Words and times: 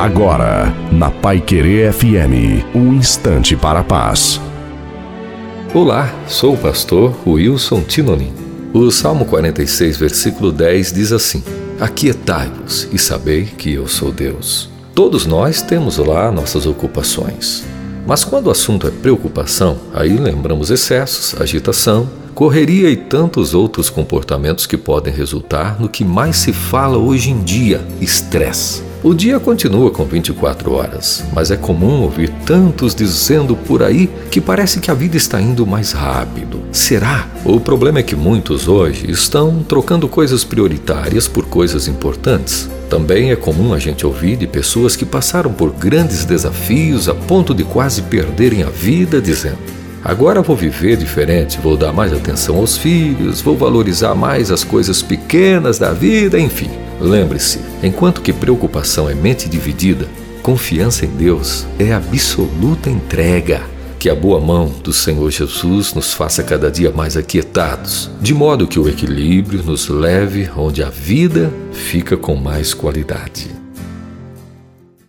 Agora, 0.00 0.74
na 0.90 1.10
Pai 1.10 1.42
Querer 1.42 1.92
FM, 1.92 2.64
um 2.74 2.94
instante 2.94 3.54
para 3.54 3.80
a 3.80 3.84
paz. 3.84 4.40
Olá, 5.74 6.10
sou 6.26 6.54
o 6.54 6.56
pastor 6.56 7.14
Wilson 7.26 7.82
Tinonim. 7.82 8.32
O 8.72 8.90
Salmo 8.90 9.26
46, 9.26 9.98
versículo 9.98 10.52
10 10.52 10.94
diz 10.94 11.12
assim: 11.12 11.44
Aquietai-vos 11.78 12.88
e 12.90 12.98
sabei 12.98 13.44
que 13.44 13.74
eu 13.74 13.86
sou 13.86 14.10
Deus. 14.10 14.70
Todos 14.94 15.26
nós 15.26 15.60
temos 15.60 15.98
lá 15.98 16.32
nossas 16.32 16.64
ocupações. 16.64 17.62
Mas 18.06 18.24
quando 18.24 18.46
o 18.46 18.50
assunto 18.50 18.86
é 18.86 18.90
preocupação, 18.90 19.76
aí 19.92 20.16
lembramos 20.16 20.70
excessos, 20.70 21.38
agitação, 21.38 22.08
correria 22.34 22.88
e 22.88 22.96
tantos 22.96 23.52
outros 23.52 23.90
comportamentos 23.90 24.64
que 24.64 24.78
podem 24.78 25.12
resultar 25.12 25.78
no 25.78 25.90
que 25.90 26.06
mais 26.06 26.36
se 26.36 26.54
fala 26.54 26.96
hoje 26.96 27.30
em 27.30 27.42
dia: 27.42 27.86
estresse. 28.00 28.88
O 29.02 29.14
dia 29.14 29.40
continua 29.40 29.90
com 29.90 30.04
24 30.04 30.72
horas, 30.74 31.24
mas 31.32 31.50
é 31.50 31.56
comum 31.56 32.02
ouvir 32.02 32.28
tantos 32.44 32.94
dizendo 32.94 33.56
por 33.56 33.82
aí 33.82 34.10
que 34.30 34.42
parece 34.42 34.78
que 34.78 34.90
a 34.90 34.94
vida 34.94 35.16
está 35.16 35.40
indo 35.40 35.66
mais 35.66 35.92
rápido. 35.92 36.60
Será? 36.70 37.26
O 37.42 37.58
problema 37.58 38.00
é 38.00 38.02
que 38.02 38.14
muitos 38.14 38.68
hoje 38.68 39.10
estão 39.10 39.62
trocando 39.62 40.06
coisas 40.06 40.44
prioritárias 40.44 41.26
por 41.26 41.46
coisas 41.46 41.88
importantes. 41.88 42.68
Também 42.90 43.30
é 43.30 43.36
comum 43.36 43.72
a 43.72 43.78
gente 43.78 44.04
ouvir 44.04 44.36
de 44.36 44.46
pessoas 44.46 44.94
que 44.96 45.06
passaram 45.06 45.50
por 45.50 45.72
grandes 45.72 46.26
desafios 46.26 47.08
a 47.08 47.14
ponto 47.14 47.54
de 47.54 47.64
quase 47.64 48.02
perderem 48.02 48.64
a 48.64 48.68
vida, 48.68 49.18
dizendo: 49.18 49.58
Agora 50.04 50.42
vou 50.42 50.54
viver 50.54 50.98
diferente, 50.98 51.58
vou 51.58 51.74
dar 51.74 51.92
mais 51.94 52.12
atenção 52.12 52.56
aos 52.56 52.76
filhos, 52.76 53.40
vou 53.40 53.56
valorizar 53.56 54.14
mais 54.14 54.50
as 54.50 54.62
coisas 54.62 55.00
pequenas 55.00 55.78
da 55.78 55.90
vida, 55.90 56.38
enfim. 56.38 56.70
Lembre-se, 57.00 57.60
enquanto 57.82 58.20
que 58.20 58.32
preocupação 58.32 59.08
é 59.08 59.14
mente 59.14 59.48
dividida, 59.48 60.06
confiança 60.42 61.06
em 61.06 61.08
Deus 61.08 61.66
é 61.78 61.92
absoluta 61.92 62.90
entrega. 62.90 63.62
Que 63.98 64.08
a 64.08 64.14
boa 64.14 64.40
mão 64.40 64.72
do 64.82 64.92
Senhor 64.92 65.30
Jesus 65.30 65.92
nos 65.92 66.12
faça 66.14 66.42
cada 66.42 66.70
dia 66.70 66.90
mais 66.90 67.16
aquietados, 67.16 68.10
de 68.20 68.32
modo 68.32 68.66
que 68.66 68.78
o 68.78 68.88
equilíbrio 68.88 69.62
nos 69.62 69.88
leve 69.88 70.48
onde 70.56 70.82
a 70.82 70.88
vida 70.88 71.52
fica 71.72 72.16
com 72.16 72.34
mais 72.34 72.72
qualidade. 72.72 73.48